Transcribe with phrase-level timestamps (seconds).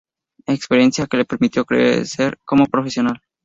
[0.47, 3.21] Experiencia que le permitió crecer como profesional.